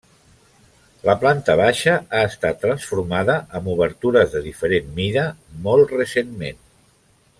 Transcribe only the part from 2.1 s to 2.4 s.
ha